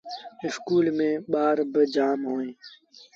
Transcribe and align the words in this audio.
اسڪول 0.45 0.85
ميݩ 0.97 1.21
ٻآر 1.31 1.57
با 1.71 1.81
جآم 1.93 2.21
اوهيݩ۔ 2.29 2.57